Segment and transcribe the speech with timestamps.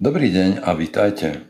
[0.00, 1.44] Dobrý deň a vítajte.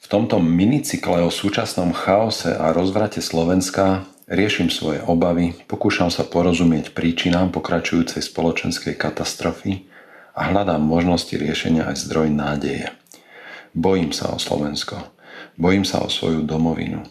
[0.00, 6.96] V tomto minicykle o súčasnom chaose a rozvrate Slovenska riešim svoje obavy, pokúšam sa porozumieť
[6.96, 9.84] príčinám pokračujúcej spoločenskej katastrofy
[10.32, 12.96] a hľadám možnosti riešenia aj zdroj nádeje.
[13.76, 15.12] Bojím sa o Slovensko.
[15.60, 17.04] Bojím sa o svoju domovinu.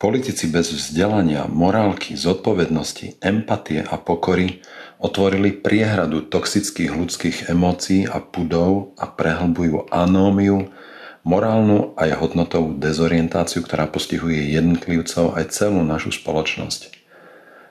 [0.00, 4.64] Politici bez vzdelania, morálky, zodpovednosti, empatie a pokory
[4.96, 10.72] otvorili priehradu toxických ľudských emócií a pudov a prehlbujú anómiu,
[11.20, 16.96] morálnu aj hodnotovú dezorientáciu, ktorá postihuje jednotlivcov aj celú našu spoločnosť.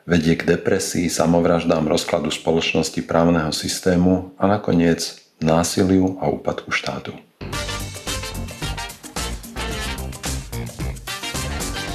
[0.06, 7.18] Vedie k depresii, samovraždám, rozkladu spoločnosti právneho systému a nakoniec násiliu a úpadku štátu.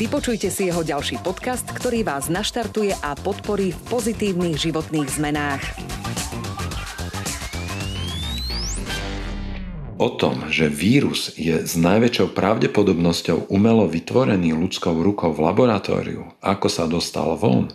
[0.00, 5.60] Vypočujte si jeho ďalší podcast, ktorý vás naštartuje a podporí v pozitívnych životných zmenách.
[10.00, 16.68] O tom, že vírus je s najväčšou pravdepodobnosťou umelo vytvorený ľudskou rukou v laboratóriu, ako
[16.72, 17.68] sa dostal von,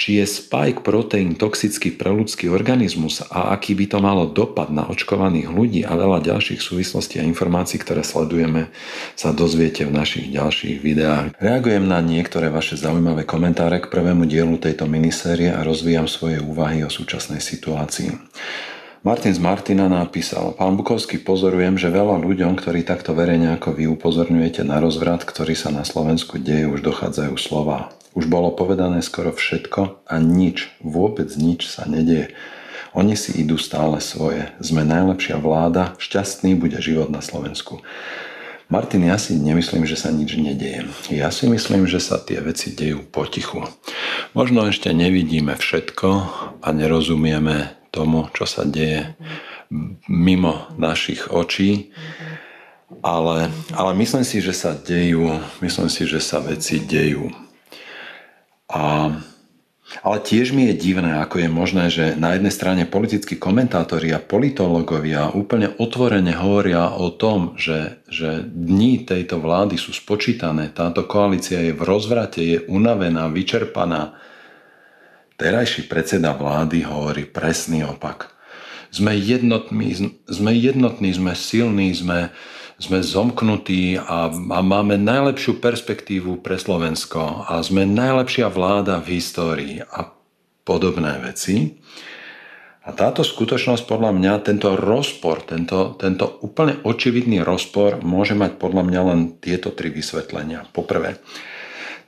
[0.00, 4.88] či je spike proteín toxický pre ľudský organizmus a aký by to malo dopad na
[4.88, 8.72] očkovaných ľudí a veľa ďalších súvislostí a informácií, ktoré sledujeme,
[9.12, 11.36] sa dozviete v našich ďalších videách.
[11.36, 16.80] Reagujem na niektoré vaše zaujímavé komentáre k prvému dielu tejto minisérie a rozvíjam svoje úvahy
[16.80, 18.16] o súčasnej situácii.
[19.04, 23.84] Martin z Martina napísal, pán Bukovský, pozorujem, že veľa ľuďom, ktorí takto verejne ako vy
[23.96, 27.99] upozorňujete na rozvrat, ktorý sa na Slovensku deje, už dochádzajú slova.
[28.14, 32.34] Už bolo povedané skoro všetko a nič, vôbec nič sa nedieje.
[32.90, 34.50] Oni si idú stále svoje.
[34.58, 37.86] Sme najlepšia vláda, šťastný bude život na Slovensku.
[38.70, 40.86] Martin, ja si nemyslím, že sa nič nedieje.
[41.10, 43.66] Ja si myslím, že sa tie veci dejú potichu.
[44.34, 46.08] Možno ešte nevidíme všetko
[46.62, 49.18] a nerozumieme tomu, čo sa deje
[50.06, 51.90] mimo našich očí.
[53.06, 57.49] Ale, ale myslím si, že sa dejú, myslím si, že sa veci dejú.
[58.70, 59.10] A,
[60.06, 64.22] ale tiež mi je divné, ako je možné, že na jednej strane politickí komentátori a
[64.22, 71.58] politológovia úplne otvorene hovoria o tom, že, že dni tejto vlády sú spočítané, táto koalícia
[71.58, 74.14] je v rozvrate, je unavená, vyčerpaná,
[75.40, 78.28] Terajší predseda vlády hovorí presný opak.
[78.92, 82.28] Sme jednotní, sme, jednotní, sme silní, sme,
[82.80, 89.84] sme zomknutí a, a máme najlepšiu perspektívu pre Slovensko a sme najlepšia vláda v histórii
[89.84, 90.08] a
[90.64, 91.76] podobné veci.
[92.80, 98.82] A táto skutočnosť podľa mňa, tento rozpor, tento, tento úplne očividný rozpor môže mať podľa
[98.88, 100.64] mňa len tieto tri vysvetlenia.
[100.72, 101.20] Poprvé,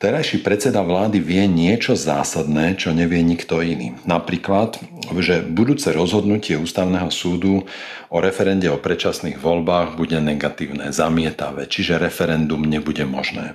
[0.02, 3.94] Terajší predseda vlády vie niečo zásadné, čo nevie nikto iný.
[4.02, 4.82] Napríklad,
[5.22, 7.70] že budúce rozhodnutie ústavného súdu
[8.10, 13.54] o referende o predčasných voľbách bude negatívne, zamietavé, čiže referendum nebude možné.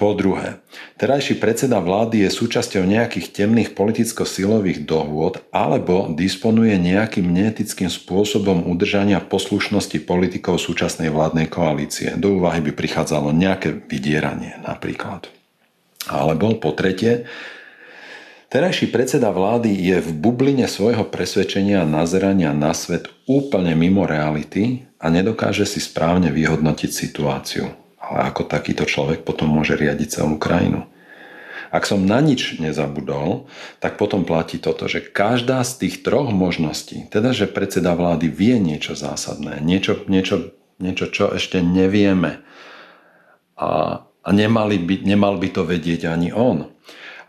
[0.00, 0.64] Po druhé,
[0.96, 9.20] terajší predseda vlády je súčasťou nejakých temných politicko-silových dohôd alebo disponuje nejakým neetickým spôsobom udržania
[9.20, 12.16] poslušnosti politikov súčasnej vládnej koalície.
[12.16, 15.28] Do úvahy by prichádzalo nejaké vydieranie napríklad.
[16.08, 17.28] Alebo po tretie,
[18.50, 24.90] Terajší predseda vlády je v bubline svojho presvedčenia a nazerania na svet úplne mimo reality
[24.98, 27.79] a nedokáže si správne vyhodnotiť situáciu
[28.10, 30.90] ale ako takýto človek potom môže riadiť celú krajinu.
[31.70, 33.46] Ak som na nič nezabudol,
[33.78, 38.58] tak potom platí toto, že každá z tých troch možností, teda že predseda vlády vie
[38.58, 40.50] niečo zásadné, niečo, niečo,
[40.82, 42.42] niečo čo ešte nevieme
[43.54, 46.74] a, a nemali by, nemal by to vedieť ani on,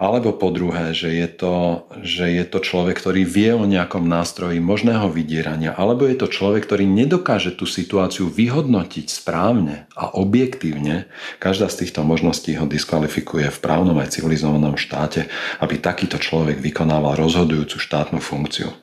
[0.01, 4.57] alebo po druhé, že je, to, že je to človek, ktorý vie o nejakom nástroji
[4.57, 5.77] možného vydierania.
[5.77, 11.05] Alebo je to človek, ktorý nedokáže tú situáciu vyhodnotiť správne a objektívne.
[11.37, 15.29] Každá z týchto možností ho diskvalifikuje v právnom aj civilizovanom štáte,
[15.61, 18.73] aby takýto človek vykonával rozhodujúcu štátnu funkciu.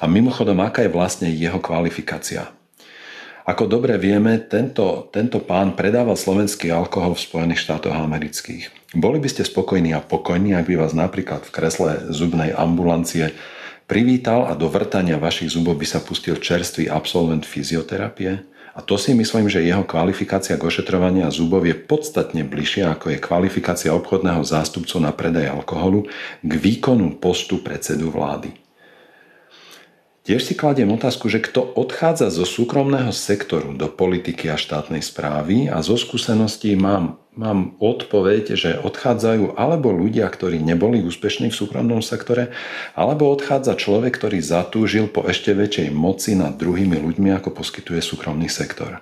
[0.00, 2.57] A mimochodom, aká je vlastne jeho kvalifikácia?
[3.48, 8.92] Ako dobre vieme, tento, tento pán predával slovenský alkohol v Spojených štátoch amerických.
[8.92, 13.32] Boli by ste spokojní a pokojní, ak by vás napríklad v kresle zubnej ambulancie
[13.88, 18.44] privítal a do vrtania vašich zubov by sa pustil čerstvý absolvent fyzioterapie?
[18.76, 23.18] A to si myslím, že jeho kvalifikácia k ošetrovania zubov je podstatne bližšia ako je
[23.18, 26.04] kvalifikácia obchodného zástupcu na predaj alkoholu
[26.44, 28.67] k výkonu postu predsedu vlády.
[30.28, 35.72] Tiež si kladiem otázku, že kto odchádza zo súkromného sektoru do politiky a štátnej správy
[35.72, 42.04] a zo skúseností mám, mám odpoveď, že odchádzajú alebo ľudia, ktorí neboli úspešní v súkromnom
[42.04, 42.52] sektore,
[42.92, 48.52] alebo odchádza človek, ktorý zatúžil po ešte väčšej moci nad druhými ľuďmi, ako poskytuje súkromný
[48.52, 49.00] sektor.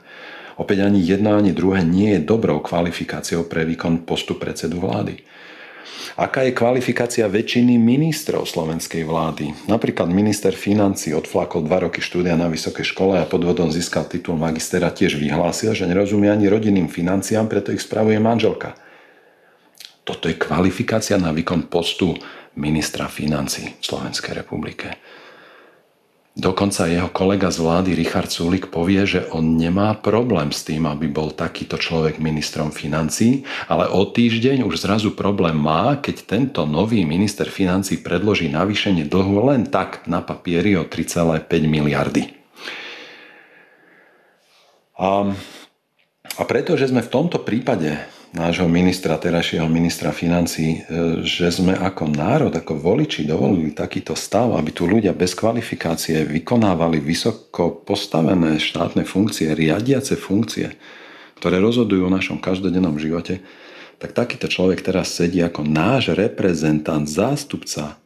[0.62, 5.26] Opäť ani jedno, ani druhé nie je dobrou kvalifikáciou pre výkon postu predsedu vlády.
[6.16, 9.52] Aká je kvalifikácia väčšiny ministrov slovenskej vlády?
[9.68, 14.88] Napríklad minister financí odflakol dva roky štúdia na vysokej škole a podvodom získal titul magistera
[14.88, 18.78] tiež vyhlásil, že nerozumie ani rodinným financiám, preto ich spravuje manželka.
[20.06, 22.14] Toto je kvalifikácia na výkon postu
[22.56, 24.96] ministra financí v Slovenskej republike.
[26.36, 31.08] Dokonca jeho kolega z vlády Richard Sulik povie, že on nemá problém s tým, aby
[31.08, 33.40] bol takýto človek ministrom financí,
[33.72, 39.48] ale o týždeň už zrazu problém má, keď tento nový minister financí predloží navýšenie dlhu
[39.48, 42.28] len tak na papieri o 3,5 miliardy.
[45.00, 45.32] A,
[46.36, 47.96] a pretože sme v tomto prípade
[48.36, 54.52] nášho ministra, terajšieho ministra financí, e, že sme ako národ, ako voliči dovolili takýto stav,
[54.52, 60.76] aby tu ľudia bez kvalifikácie vykonávali vysoko postavené štátne funkcie, riadiace funkcie,
[61.40, 63.40] ktoré rozhodujú o našom každodennom živote,
[63.96, 67.96] tak takýto človek teraz sedí ako náš reprezentant, zástupca.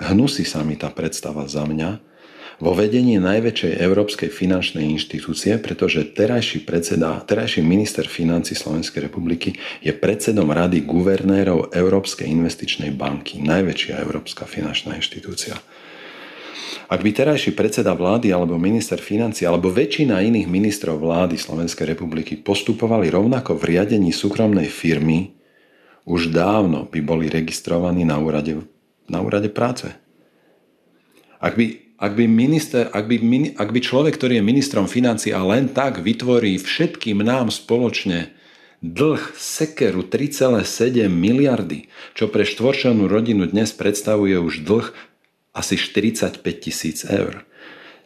[0.00, 2.11] Hnusí sa mi tá predstava za mňa,
[2.62, 9.90] vo vedení najväčšej európskej finančnej inštitúcie, pretože terajší predseda, terajší minister financí Slovenskej republiky je
[9.90, 15.58] predsedom rady guvernérov Európskej investičnej banky, najväčšia európska finančná inštitúcia.
[16.86, 22.38] Ak by terajší predseda vlády alebo minister financí alebo väčšina iných ministrov vlády Slovenskej republiky
[22.38, 25.34] postupovali rovnako v riadení súkromnej firmy,
[26.06, 28.54] už dávno by boli registrovaní na úrade,
[29.10, 29.90] na úrade práce.
[31.42, 33.16] Ak by ak by, minister, ak, by,
[33.54, 38.34] ak by človek, ktorý je ministrom financí a len tak vytvorí všetkým nám spoločne
[38.82, 41.86] dlh sekeru 3,7 miliardy,
[42.18, 44.90] čo pre štvorčlenú rodinu dnes predstavuje už dlh
[45.54, 47.46] asi 45 tisíc eur.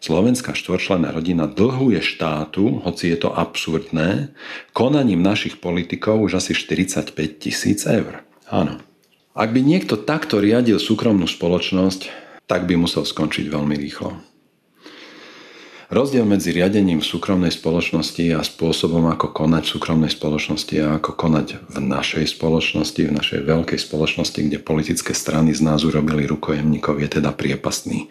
[0.05, 4.37] Slovenská štvorčlená rodina dlhuje štátu, hoci je to absurdné,
[4.77, 8.21] konaním našich politikov už asi 45 tisíc eur.
[8.53, 8.77] Áno.
[9.33, 14.15] Ak by niekto takto riadil súkromnú spoločnosť, tak by musel skončiť veľmi rýchlo.
[15.87, 21.15] Rozdiel medzi riadením v súkromnej spoločnosti a spôsobom, ako konať v súkromnej spoločnosti a ako
[21.15, 26.99] konať v našej spoločnosti, v našej veľkej spoločnosti, kde politické strany z nás urobili rukojemníkov,
[26.99, 28.11] je teda priepastný.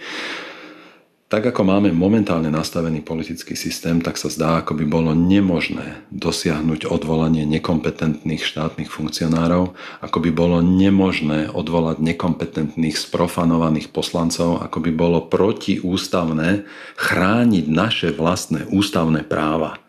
[1.26, 6.86] Tak ako máme momentálne nastavený politický systém, tak sa zdá, ako by bolo nemožné dosiahnuť
[6.86, 9.74] odvolanie nekompetentných štátnych funkcionárov,
[10.06, 18.70] ako by bolo nemožné odvolať nekompetentných sprofanovaných poslancov, ako by bolo protiústavné chrániť naše vlastné
[18.70, 19.82] ústavné práva.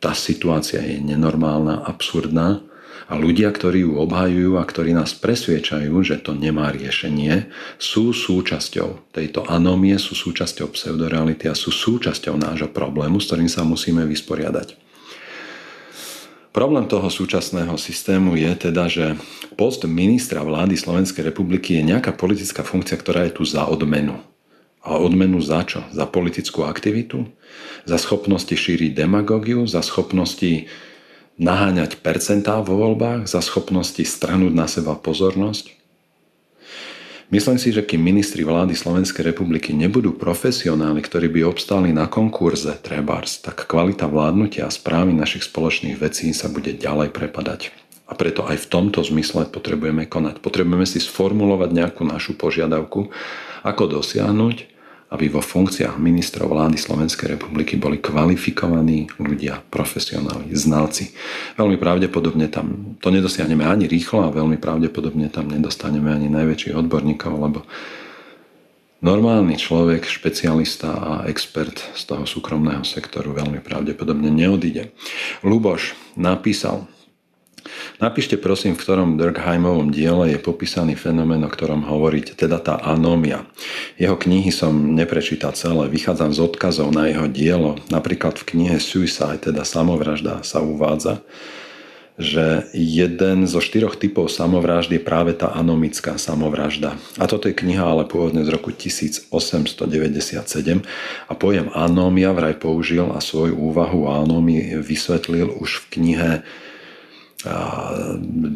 [0.00, 2.64] Tá situácia je nenormálna, absurdná
[3.06, 7.46] a ľudia, ktorí ju obhajujú a ktorí nás presviečajú, že to nemá riešenie,
[7.78, 13.62] sú súčasťou tejto anómie, sú súčasťou pseudoreality a sú súčasťou nášho problému, s ktorým sa
[13.62, 14.74] musíme vysporiadať.
[16.50, 19.14] Problém toho súčasného systému je teda, že
[19.60, 24.18] post ministra vlády Slovenskej republiky je nejaká politická funkcia, ktorá je tu za odmenu.
[24.80, 25.84] A odmenu za čo?
[25.92, 27.28] Za politickú aktivitu?
[27.84, 29.68] Za schopnosti šíriť demagógiu?
[29.68, 30.64] Za schopnosti
[31.36, 35.76] naháňať percentá vo voľbách za schopnosti strhnúť na seba pozornosť?
[37.26, 42.70] Myslím si, že kým ministri vlády Slovenskej republiky nebudú profesionáli, ktorí by obstáli na konkurze
[42.78, 47.74] trebárs, tak kvalita vládnutia a správy našich spoločných vecí sa bude ďalej prepadať.
[48.06, 50.38] A preto aj v tomto zmysle potrebujeme konať.
[50.38, 53.10] Potrebujeme si sformulovať nejakú našu požiadavku,
[53.66, 54.75] ako dosiahnuť,
[55.06, 61.14] aby vo funkciách ministrov vlády Slovenskej republiky boli kvalifikovaní ľudia, profesionáli, znalci.
[61.54, 67.32] Veľmi pravdepodobne tam to nedosiahneme ani rýchlo a veľmi pravdepodobne tam nedostaneme ani najväčších odborníkov,
[67.38, 67.62] lebo
[68.98, 74.90] normálny človek, špecialista a expert z toho súkromného sektoru veľmi pravdepodobne neodíde.
[75.46, 76.90] Luboš napísal,
[77.96, 83.48] Napíšte prosím, v ktorom Durkheimovom diele je popísaný fenomén, o ktorom hovoríte, teda tá anómia.
[83.96, 87.80] Jeho knihy som neprečítal celé, vychádzam z odkazov na jeho dielo.
[87.88, 91.24] Napríklad v knihe Suicide, teda samovražda, sa uvádza,
[92.20, 97.00] že jeden zo štyroch typov samovrážd je práve tá anomická samovražda.
[97.16, 99.32] A toto je kniha ale pôvodne z roku 1897
[101.28, 106.30] a pojem anómia vraj použil a svoju úvahu o anómii vysvetlil už v knihe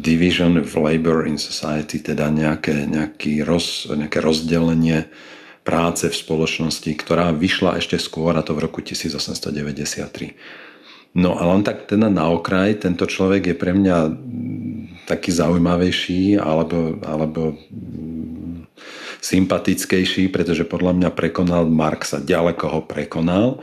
[0.01, 5.05] Division of Labor in Society, teda nejaké, nejaký roz, nejaké rozdelenie
[5.61, 10.33] práce v spoločnosti, ktorá vyšla ešte skôr, a to v roku 1893.
[11.11, 13.97] No a len tak teda na okraj, tento človek je pre mňa
[15.05, 17.59] taký zaujímavejší alebo, alebo
[19.21, 23.61] sympatickejší, pretože podľa mňa prekonal Marxa, ďaleko ho prekonal.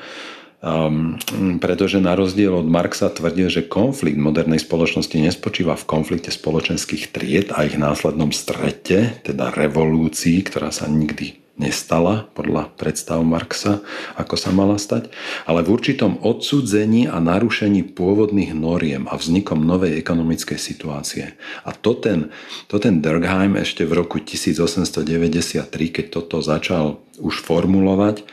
[0.58, 1.14] Um,
[1.62, 7.54] pretože na rozdiel od Marxa tvrdil, že konflikt modernej spoločnosti nespočíva v konflikte spoločenských tried
[7.54, 13.82] a ich následnom strete, teda revolúcii, ktorá sa nikdy nestala podľa predstav Marxa,
[14.18, 15.10] ako sa mala stať,
[15.46, 21.38] ale v určitom odsudzení a narušení pôvodných noriem a vznikom novej ekonomickej situácie.
[21.66, 22.34] A to ten,
[22.70, 28.26] to ten Durkheim ešte v roku 1893, keď toto začal už formulovať,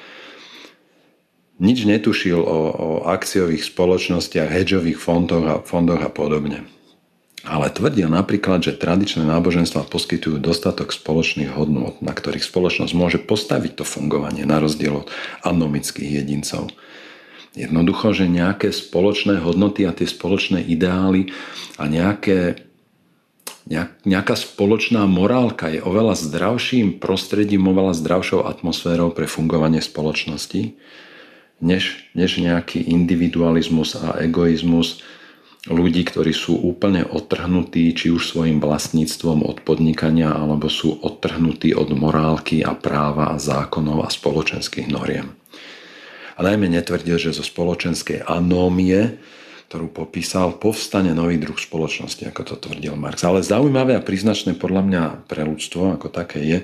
[1.62, 6.68] nič netušil o, o akciových spoločnostiach, hedžových fondoch a, fondoch a podobne
[7.46, 13.82] ale tvrdil napríklad, že tradičné náboženstva poskytujú dostatok spoločných hodnôt, na ktorých spoločnosť môže postaviť
[13.82, 15.08] to fungovanie na rozdiel od
[15.46, 16.74] anomických jedincov.
[17.54, 21.32] Jednoducho, že nejaké spoločné hodnoty a tie spoločné ideály
[21.80, 22.66] a nejaké,
[24.04, 30.76] nejaká spoločná morálka je oveľa zdravším prostredím, oveľa zdravšou atmosférou pre fungovanie spoločnosti,
[31.64, 35.04] než, než nejaký individualizmus a egoizmus,
[35.66, 41.90] ľudí, ktorí sú úplne odtrhnutí či už svojim vlastníctvom od podnikania, alebo sú odtrhnutí od
[41.98, 45.34] morálky a práva a zákonov a spoločenských noriem.
[46.36, 49.18] A najmä netvrdil, že zo spoločenskej anómie
[49.66, 53.26] ktorú popísal, povstane nový druh spoločnosti, ako to tvrdil Marx.
[53.26, 56.58] Ale zaujímavé a príznačné podľa mňa pre ľudstvo ako také je,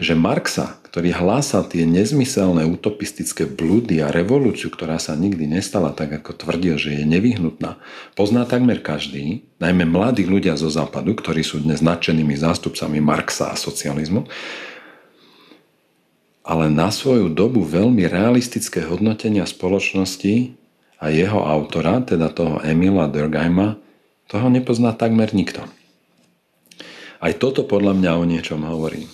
[0.00, 6.16] že Marxa, ktorý hlásal tie nezmyselné utopistické blúdy a revolúciu, ktorá sa nikdy nestala tak,
[6.16, 7.76] ako tvrdil, že je nevyhnutná,
[8.16, 13.60] pozná takmer každý, najmä mladí ľudia zo západu, ktorí sú dnes nadšenými zástupcami Marxa a
[13.60, 14.24] socializmu,
[16.46, 20.65] ale na svoju dobu veľmi realistické hodnotenia spoločnosti
[20.96, 23.76] a jeho autora, teda toho Emila Durkheima,
[24.26, 25.62] toho nepozná takmer nikto.
[27.20, 29.08] Aj toto podľa mňa o niečom hovorí.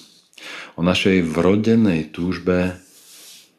[0.75, 2.81] O našej vrodenej túžbe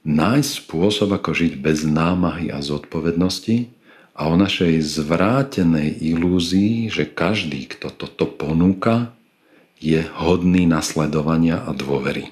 [0.04, 3.72] nájsť spôsob, ako žiť bez námahy a zodpovednosti
[4.14, 9.16] a o našej zvrátenej ilúzii, že každý, kto toto ponúka,
[9.80, 12.32] je hodný nasledovania a dôvery.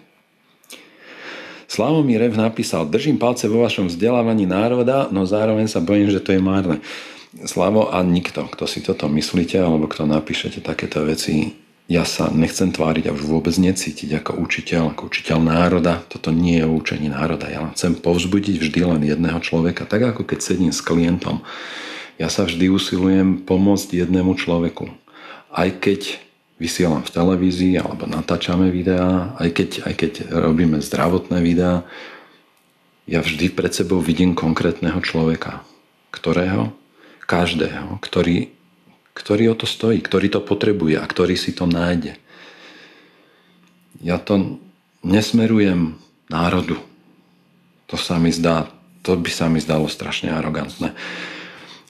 [1.72, 6.36] Slavomír Rev napísal, držím palce vo vašom vzdelávaní národa, no zároveň sa bojím, že to
[6.36, 6.84] je márne.
[7.48, 11.56] Slavo a nikto, kto si toto myslíte, alebo kto napíšete takéto veci,
[11.88, 16.04] ja sa nechcem tváriť a vôbec necítiť ako učiteľ, ako učiteľ národa.
[16.12, 17.48] Toto nie je učenie národa.
[17.48, 21.40] Ja chcem povzbudiť vždy len jedného človeka, tak ako keď sedím s klientom.
[22.20, 24.92] Ja sa vždy usilujem pomôcť jednému človeku.
[25.56, 26.20] Aj keď
[26.62, 31.82] vysielam v televízii alebo natáčame videá, aj keď, aj keď robíme zdravotné videá,
[33.10, 35.66] ja vždy pred sebou vidím konkrétneho človeka,
[36.14, 36.70] ktorého,
[37.26, 38.54] každého, ktorý,
[39.18, 42.22] ktorý o to stojí, ktorý to potrebuje a ktorý si to nájde.
[44.06, 44.62] Ja to
[45.02, 45.98] nesmerujem
[46.30, 46.78] národu.
[47.90, 48.70] To sa mi zdá,
[49.02, 50.94] to by sa mi zdalo strašne arogantné.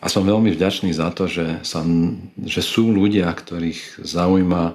[0.01, 1.85] A som veľmi vďačný za to, že, sa,
[2.41, 4.73] že sú ľudia, ktorých zaujíma,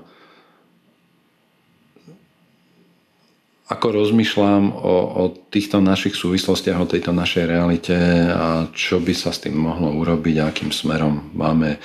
[3.67, 7.99] ako rozmýšľam o, o týchto našich súvislostiach, o tejto našej realite
[8.31, 11.83] a čo by sa s tým mohlo urobiť akým smerom máme,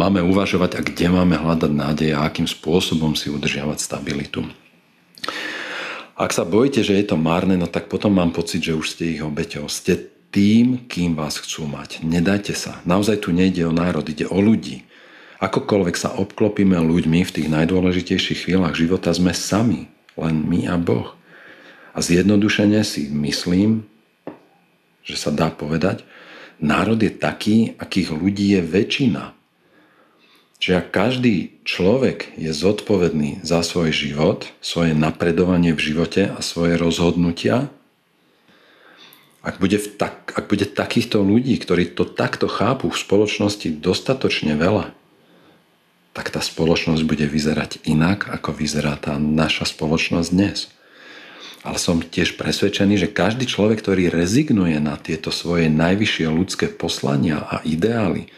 [0.00, 4.48] máme uvažovať a kde máme hľadať nádej a akým spôsobom si udržiavať stabilitu.
[6.16, 9.12] Ak sa bojíte, že je to márne, no tak potom mám pocit, že už ste
[9.12, 9.68] ich obeťou.
[9.68, 12.04] Ste tým, kým vás chcú mať.
[12.04, 12.80] Nedajte sa.
[12.84, 14.84] Naozaj tu nejde o národ, ide o ľudí.
[15.38, 19.86] Akokoľvek sa obklopíme ľuďmi v tých najdôležitejších chvíľach života, sme sami,
[20.18, 21.14] len my a Boh.
[21.94, 23.86] A zjednodušene si myslím,
[25.06, 26.04] že sa dá povedať,
[26.58, 29.38] národ je taký, akých ľudí je väčšina.
[30.58, 36.74] Čiže ak každý človek je zodpovedný za svoj život, svoje napredovanie v živote a svoje
[36.74, 37.70] rozhodnutia,
[39.48, 44.60] ak bude, v tak, ak bude takýchto ľudí, ktorí to takto chápu v spoločnosti dostatočne
[44.60, 44.92] veľa,
[46.12, 50.68] tak tá spoločnosť bude vyzerať inak, ako vyzerá tá naša spoločnosť dnes.
[51.64, 57.40] Ale som tiež presvedčený, že každý človek, ktorý rezignuje na tieto svoje najvyššie ľudské poslania
[57.40, 58.28] a ideály,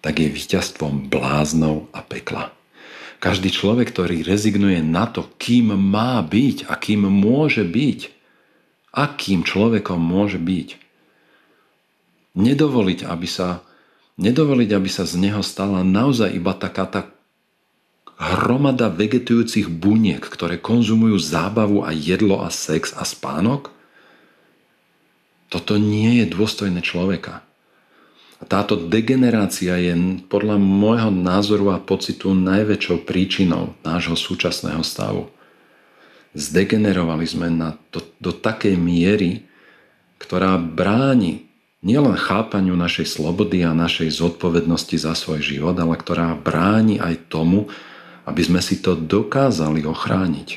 [0.00, 2.56] tak je víťazstvom bláznov a pekla.
[3.20, 8.19] Každý človek, ktorý rezignuje na to, kým má byť a kým môže byť,
[8.90, 10.78] akým človekom môže byť,
[12.34, 13.62] nedovoliť, aby sa,
[14.18, 17.00] nedovoliť, aby sa z neho stala naozaj iba taká tá
[18.20, 23.72] hromada vegetujúcich buniek, ktoré konzumujú zábavu a jedlo a sex a spánok,
[25.50, 27.42] toto nie je dôstojné človeka.
[28.40, 29.92] A táto degenerácia je
[30.30, 35.28] podľa môjho názoru a pocitu najväčšou príčinou nášho súčasného stavu.
[36.30, 39.42] Zdegenerovali sme na to, do takej miery,
[40.22, 47.00] ktorá bráni nielen chápaniu našej slobody a našej zodpovednosti za svoj život, ale ktorá bráni
[47.00, 47.66] aj tomu,
[48.28, 50.48] aby sme si to dokázali ochrániť.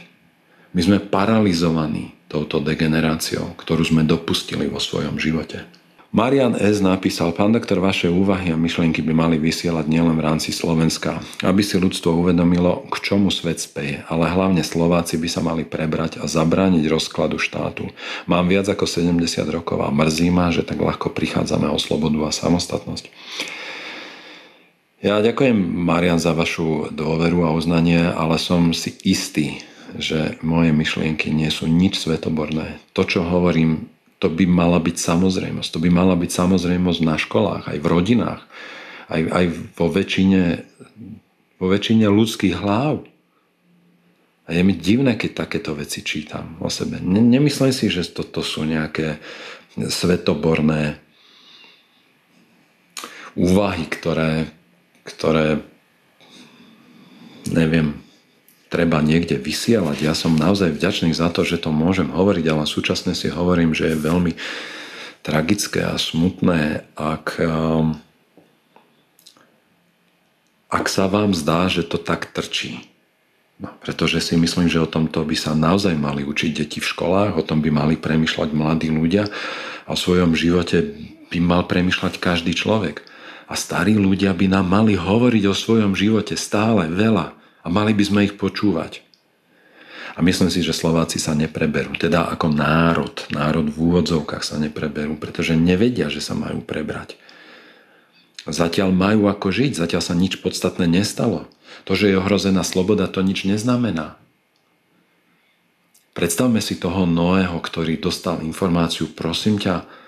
[0.78, 5.66] My sme paralizovaní touto degeneráciou, ktorú sme dopustili vo svojom živote.
[6.14, 6.78] Marian S.
[6.78, 11.66] napísal, pán doktor, vaše úvahy a myšlienky by mali vysielať nielen v rámci Slovenska, aby
[11.66, 16.30] si ľudstvo uvedomilo, k čomu svet speje, ale hlavne Slováci by sa mali prebrať a
[16.30, 17.90] zabrániť rozkladu štátu.
[18.30, 22.30] Mám viac ako 70 rokov a mrzí ma, že tak ľahko prichádzame o slobodu a
[22.30, 23.10] samostatnosť.
[25.02, 29.66] Ja ďakujem, Marian, za vašu dôveru a uznanie, ale som si istý,
[29.98, 32.78] že moje myšlienky nie sú nič svetoborné.
[32.94, 33.90] To, čo hovorím,
[34.24, 35.70] to by mala byť samozrejmosť.
[35.76, 38.42] To by mala byť samozrejmosť na školách, aj v rodinách,
[39.12, 40.44] aj, aj vo, väčšine,
[41.60, 43.04] vo väčšine ľudských hlav.
[44.48, 47.04] A je mi divné, keď takéto veci čítam o sebe.
[47.04, 49.20] Nemyslím si, že toto sú nejaké
[49.76, 51.04] svetoborné
[53.36, 54.48] úvahy, ktoré,
[55.04, 55.60] ktoré
[57.52, 58.03] neviem,
[58.74, 60.02] treba niekde vysielať.
[60.02, 63.94] Ja som naozaj vďačný za to, že to môžem hovoriť, ale súčasne si hovorím, že
[63.94, 64.34] je veľmi
[65.22, 68.02] tragické a smutné, ak, um,
[70.74, 72.82] ak sa vám zdá, že to tak trčí.
[73.62, 77.38] No, pretože si myslím, že o tomto by sa naozaj mali učiť deti v školách,
[77.38, 79.30] o tom by mali premyšľať mladí ľudia
[79.86, 80.98] a o svojom živote
[81.30, 83.06] by mal premyšľať každý človek.
[83.46, 88.04] A starí ľudia by nám mali hovoriť o svojom živote stále veľa, a mali by
[88.04, 89.02] sme ich počúvať.
[90.14, 91.98] A myslím si, že Slováci sa nepreberú.
[91.98, 97.18] Teda ako národ, národ v úvodzovkách sa nepreberú, pretože nevedia, že sa majú prebrať.
[98.46, 101.50] Zatiaľ majú ako žiť, zatiaľ sa nič podstatné nestalo.
[101.90, 104.20] To, že je ohrozená sloboda, to nič neznamená.
[106.14, 110.03] Predstavme si toho Noého, ktorý dostal informáciu, prosím ťa,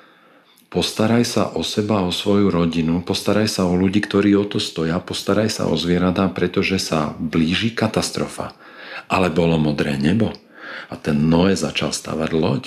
[0.69, 4.99] Postaraj sa o seba, o svoju rodinu, postaraj sa o ľudí, ktorí o to stoja,
[4.99, 8.58] postaraj sa o zvieratá, pretože sa blíži katastrofa.
[9.08, 10.34] Ale bolo modré nebo
[10.89, 12.63] a ten Noé začal stavať loď.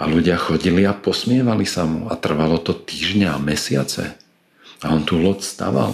[0.00, 4.16] A ľudia chodili a posmievali sa mu a trvalo to týždňa a mesiace.
[4.80, 5.92] A on tú loď staval.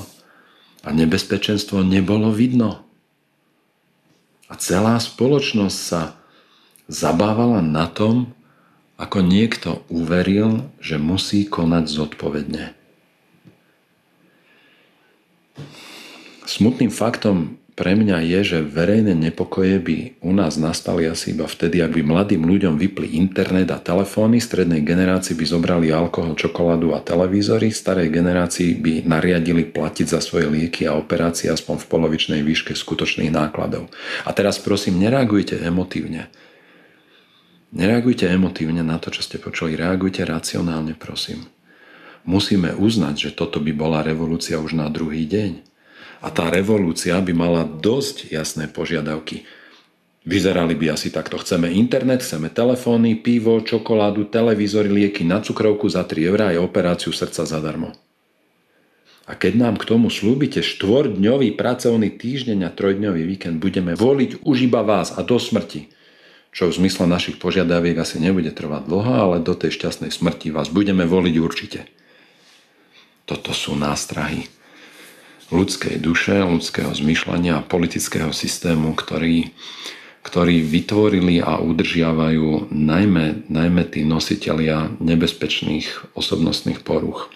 [0.86, 2.86] A nebezpečenstvo nebolo vidno.
[4.46, 6.14] A celá spoločnosť sa
[6.86, 8.30] zabávala na tom,
[8.96, 12.72] ako niekto uveril, že musí konať zodpovedne.
[16.46, 21.84] Smutným faktom pre mňa je, že verejné nepokoje by u nás nastali asi iba vtedy,
[21.84, 27.04] ak by mladým ľuďom vypli internet a telefóny, strednej generácii by zobrali alkohol, čokoládu a
[27.04, 32.72] televízory, starej generácii by nariadili platiť za svoje lieky a operácie aspoň v polovičnej výške
[32.72, 33.92] skutočných nákladov.
[34.24, 36.32] A teraz prosím, nereagujte emotívne.
[37.74, 41.50] Nereagujte emotívne na to, čo ste počuli, reagujte racionálne, prosím.
[42.22, 45.62] Musíme uznať, že toto by bola revolúcia už na druhý deň.
[46.22, 49.46] A tá revolúcia by mala dosť jasné požiadavky.
[50.26, 51.38] Vyzerali by asi takto.
[51.38, 57.14] Chceme internet, chceme telefóny, pivo, čokoládu, televízory, lieky na cukrovku za 3 eurá a operáciu
[57.14, 57.94] srdca zadarmo.
[59.26, 64.70] A keď nám k tomu slúbite štvordňový pracovný týždeň a trojdňový víkend, budeme voliť už
[64.70, 65.95] iba vás a do smrti
[66.56, 70.72] čo v zmysle našich požiadaviek asi nebude trvať dlho, ale do tej šťastnej smrti vás
[70.72, 71.84] budeme voliť určite.
[73.28, 74.48] Toto sú nástrahy
[75.52, 79.52] ľudskej duše, ľudského zmyšľania a politického systému, ktorý,
[80.24, 87.28] ktorý vytvorili a udržiavajú najmä, najmä tí nositelia nebezpečných osobnostných poruch.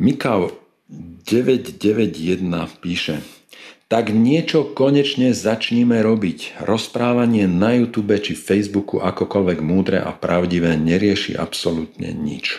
[0.00, 0.48] Mikau
[0.88, 2.40] 991
[2.80, 3.20] píše,
[3.94, 6.58] tak niečo konečne začníme robiť.
[6.66, 12.58] Rozprávanie na YouTube či Facebooku akokoľvek múdre a pravdivé nerieši absolútne nič.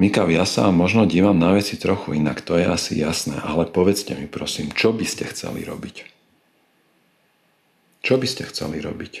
[0.00, 4.16] Mikav, ja sa možno dívam na veci trochu inak, to je asi jasné, ale povedzte
[4.16, 6.08] mi prosím, čo by ste chceli robiť?
[8.00, 9.12] Čo by ste chceli robiť?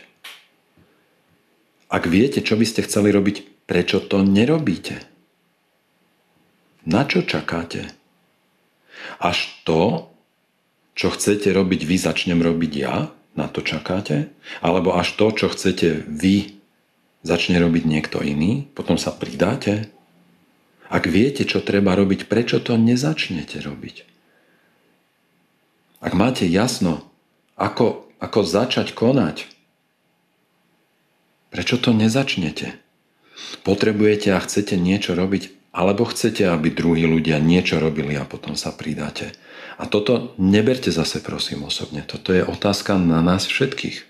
[1.92, 5.04] Ak viete, čo by ste chceli robiť, prečo to nerobíte?
[6.88, 8.03] Na čo čakáte?
[9.18, 10.10] Až to,
[10.94, 13.10] čo chcete robiť vy, začnem robiť ja?
[13.34, 14.30] Na to čakáte?
[14.62, 16.54] Alebo až to, čo chcete vy,
[17.26, 18.70] začne robiť niekto iný?
[18.78, 19.90] Potom sa pridáte?
[20.86, 24.06] Ak viete, čo treba robiť, prečo to nezačnete robiť?
[26.04, 27.02] Ak máte jasno,
[27.56, 29.48] ako, ako začať konať,
[31.48, 32.76] prečo to nezačnete?
[33.66, 38.70] Potrebujete a chcete niečo robiť, alebo chcete, aby druhí ľudia niečo robili a potom sa
[38.70, 39.34] pridáte.
[39.74, 42.06] A toto neberte zase prosím osobne.
[42.06, 44.06] Toto je otázka na nás všetkých.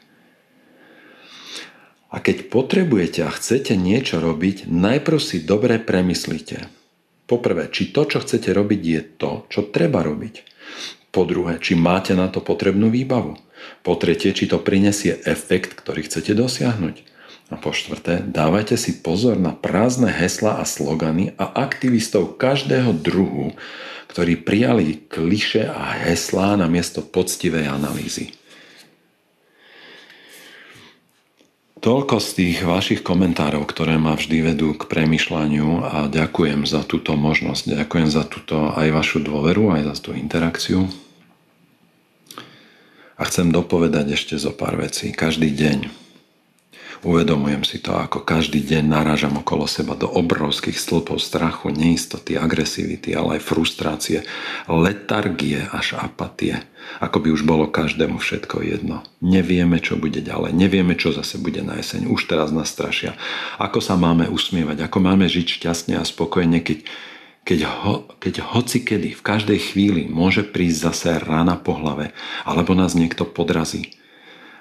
[2.13, 6.69] A keď potrebujete a chcete niečo robiť, najprv si dobre premyslíte.
[7.25, 10.45] Poprvé, či to, čo chcete robiť, je to, čo treba robiť.
[11.11, 13.41] Po druhé, či máte na to potrebnú výbavu.
[13.81, 17.14] Po tretie, či to prinesie efekt, ktorý chcete dosiahnuť.
[17.53, 23.53] A po štvrté, dávajte si pozor na prázdne hesla a slogany a aktivistov každého druhu,
[24.09, 28.33] ktorí prijali kliše a heslá na miesto poctivej analýzy.
[31.85, 37.13] Toľko z tých vašich komentárov, ktoré ma vždy vedú k premyšľaniu a ďakujem za túto
[37.13, 40.89] možnosť, ďakujem za túto aj vašu dôveru, aj za tú interakciu.
[43.21, 45.13] A chcem dopovedať ešte zo pár vecí.
[45.13, 46.04] Každý deň
[47.05, 53.13] Uvedomujem si to, ako každý deň narážam okolo seba do obrovských stĺpov strachu, neistoty, agresivity,
[53.13, 54.25] ale aj frustrácie,
[54.65, 56.65] letargie až apatie.
[57.05, 59.05] Ako by už bolo každému všetko jedno.
[59.21, 60.57] Nevieme, čo bude ďalej.
[60.57, 62.09] Nevieme, čo zase bude na jeseň.
[62.09, 63.13] Už teraz nás strašia.
[63.61, 66.89] Ako sa máme usmievať, ako máme žiť šťastne a spokojne, keď,
[67.45, 72.17] keď, ho, keď hoci kedy, v každej chvíli môže prísť zase rána po hlave,
[72.49, 73.93] alebo nás niekto podrazí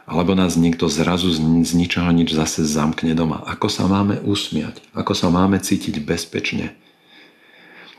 [0.03, 1.39] alebo nás niekto zrazu z,
[1.71, 3.39] ničoho nič zase zamkne doma.
[3.47, 4.83] Ako sa máme usmiať?
[4.91, 6.75] Ako sa máme cítiť bezpečne?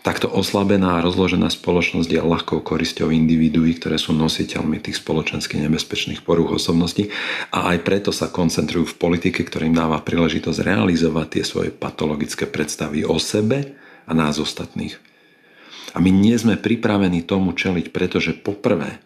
[0.05, 6.21] Takto oslabená a rozložená spoločnosť je ľahkou korisťou individuí, ktoré sú nositeľmi tých spoločensky nebezpečných
[6.21, 7.09] porúch osobností
[7.49, 13.09] a aj preto sa koncentrujú v politike, ktorým dáva príležitosť realizovať tie svoje patologické predstavy
[13.09, 15.01] o sebe a nás ostatných.
[15.97, 19.01] A my nie sme pripravení tomu čeliť, pretože poprvé,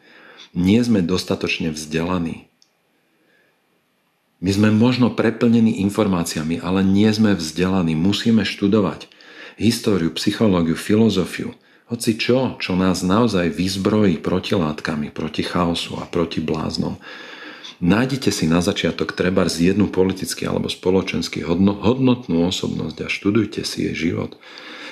[0.51, 2.49] nie sme dostatočne vzdelaní
[4.39, 7.99] my sme možno preplnení informáciami, ale nie sme vzdelaní.
[7.99, 9.11] Musíme študovať
[9.59, 11.59] históriu, psychológiu, filozofiu.
[11.91, 17.01] Hoci čo, čo nás naozaj vyzbrojí protilátkami, proti chaosu a proti bláznom.
[17.83, 23.91] Nájdite si na začiatok treba z jednu politicky alebo spoločensky hodnotnú osobnosť a študujte si
[23.91, 24.39] jej život,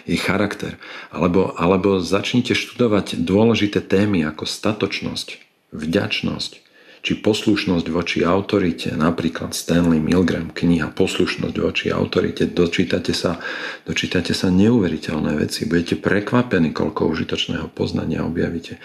[0.06, 0.78] jej charakter.
[1.14, 5.38] Alebo, alebo začnite študovať dôležité témy ako statočnosť,
[5.70, 6.65] vďačnosť,
[7.06, 13.38] či poslušnosť voči autorite, napríklad Stanley Milgram, kniha Poslušnosť voči autorite, dočítate sa,
[13.86, 18.82] dočítate sa neuveriteľné veci, budete prekvapení, koľko užitočného poznania objavíte.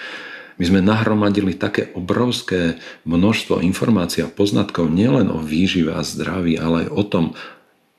[0.61, 2.77] My sme nahromadili také obrovské
[3.09, 7.25] množstvo informácií a poznatkov nielen o výžive a zdraví, ale aj o tom,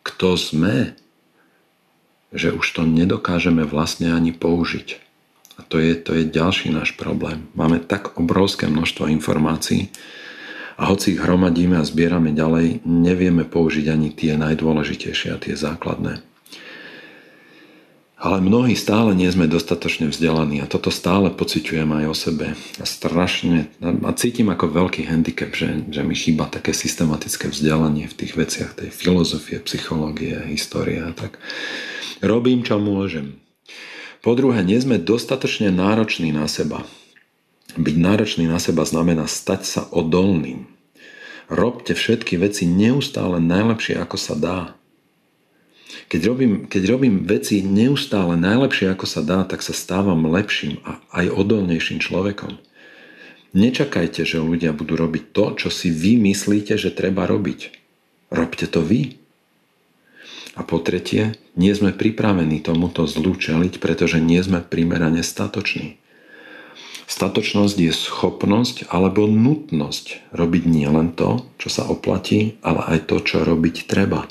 [0.06, 0.94] kto sme,
[2.30, 5.02] že už to nedokážeme vlastne ani použiť.
[5.58, 7.48] A to je, to je ďalší náš problém.
[7.52, 9.92] Máme tak obrovské množstvo informácií
[10.80, 16.24] a hoci ich hromadíme a zbierame ďalej, nevieme použiť ani tie najdôležitejšie a tie základné.
[18.22, 22.46] Ale mnohí stále nie sme dostatočne vzdelaní a toto stále pociťujem aj o sebe.
[22.78, 28.14] A strašne, a cítim ako veľký handicap, že, že mi chýba také systematické vzdelanie v
[28.14, 31.42] tých veciach tej filozofie, psychológie, histórie a tak.
[32.22, 33.42] Robím, čo môžem.
[34.22, 36.86] Po druhé, nie sme dostatočne nároční na seba.
[37.74, 40.70] Byť náročný na seba znamená stať sa odolným.
[41.50, 44.60] Robte všetky veci neustále najlepšie, ako sa dá.
[46.08, 51.02] Keď robím, keď robím veci neustále najlepšie, ako sa dá, tak sa stávam lepším a
[51.12, 52.62] aj odolnejším človekom.
[53.52, 57.74] Nečakajte, že ľudia budú robiť to, čo si vy myslíte, že treba robiť.
[58.32, 59.20] Robte to vy.
[60.52, 65.96] A po tretie, nie sme pripravení tomuto zlu čeliť, pretože nie sme primerane statoční.
[67.08, 73.44] Statočnosť je schopnosť alebo nutnosť robiť nielen to, čo sa oplatí, ale aj to, čo
[73.44, 74.28] robiť treba.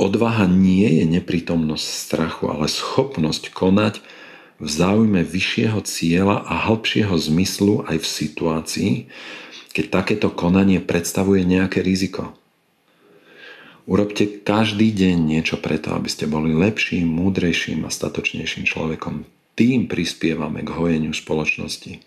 [0.00, 4.00] Odvaha nie je neprítomnosť strachu, ale schopnosť konať
[4.58, 8.92] v záujme vyššieho cieľa a hĺbšieho zmyslu aj v situácii,
[9.70, 12.34] keď takéto konanie predstavuje nejaké riziko.
[13.88, 19.24] Urobte každý deň niečo preto, aby ste boli lepším, múdrejším a statočnejším človekom.
[19.56, 22.04] Tým prispievame k hojeniu spoločnosti.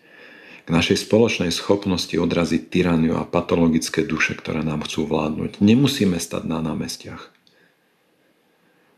[0.61, 5.57] K našej spoločnej schopnosti odraziť tyraniu a patologické duše, ktoré nám chcú vládnuť.
[5.57, 7.33] Nemusíme stať na námestiach.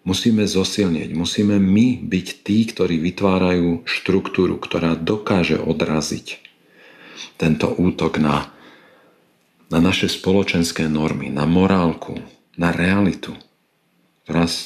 [0.03, 6.43] musíme zosilnieť, musíme my byť tí, ktorí vytvárajú štruktúru, ktorá dokáže odraziť
[7.39, 8.51] tento útok na,
[9.71, 12.19] na naše spoločenské normy, na morálku,
[12.57, 13.33] na realitu,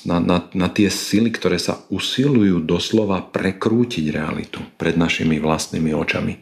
[0.05, 6.33] na, na, na tie sily, ktoré sa usilujú doslova prekrútiť realitu pred našimi vlastnými očami.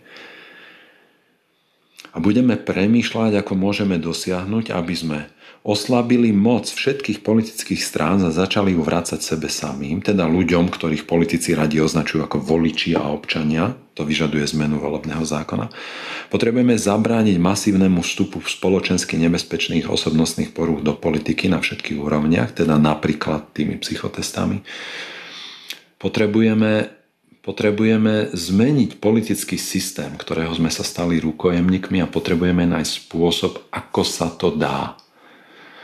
[2.15, 5.19] A budeme premýšľať, ako môžeme dosiahnuť, aby sme
[5.65, 11.57] oslabili moc všetkých politických strán a začali ju vrácať sebe samým, teda ľuďom, ktorých politici
[11.57, 15.73] radi označujú ako voliči a občania, to vyžaduje zmenu volebného zákona.
[16.29, 23.51] Potrebujeme zabrániť masívnemu vstupu spoločensky nebezpečných osobnostných porúch do politiky na všetkých úrovniach, teda napríklad
[23.57, 24.61] tými psychotestami.
[25.97, 26.94] Potrebujeme
[27.45, 34.33] potrebujeme zmeniť politický systém, ktorého sme sa stali rukojemníkmi a potrebujeme nájsť spôsob, ako sa
[34.33, 34.97] to dá.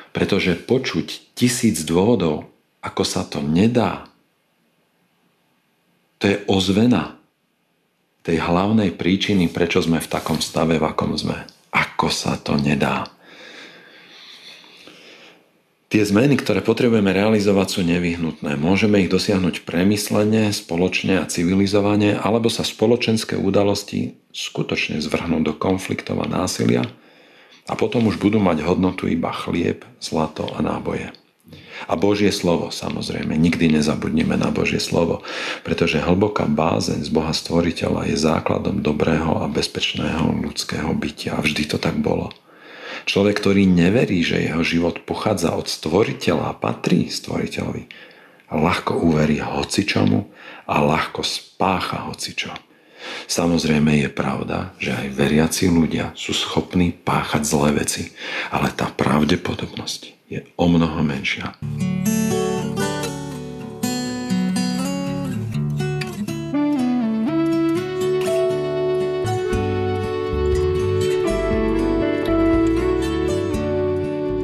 [0.10, 2.50] Pretože počuť tisíc dôvodov,
[2.82, 4.10] ako sa to nedá,
[6.18, 7.22] to je ozvena
[8.22, 11.46] tej hlavnej príčiny, prečo sme v takom stave, v akom sme.
[11.74, 13.10] Ako sa to nedá.
[15.92, 18.56] Tie zmeny, ktoré potrebujeme realizovať, sú nevyhnutné.
[18.56, 26.24] Môžeme ich dosiahnuť premyslene, spoločne a civilizovane, alebo sa spoločenské udalosti skutočne zvrhnú do konfliktov
[26.24, 26.88] a násilia–
[27.70, 31.14] a potom už budú mať hodnotu iba chlieb, zlato a náboje.
[31.90, 35.26] A Božie slovo, samozrejme, nikdy nezabudnime na Božie slovo,
[35.66, 41.40] pretože hlboká bázeň z Boha Stvoriteľa je základom dobrého a bezpečného ľudského bytia.
[41.40, 42.30] A vždy to tak bolo.
[43.06, 47.88] Človek, ktorý neverí, že jeho život pochádza od Stvoriteľa a patrí Stvoriteľovi,
[48.52, 50.28] ľahko uverí hocičomu
[50.68, 52.52] a ľahko spácha hocičo.
[53.26, 58.14] Samozrejme je pravda, že aj veriaci ľudia sú schopní páchať zlé veci,
[58.54, 61.58] ale tá pravdepodobnosť je o mnoho menšia.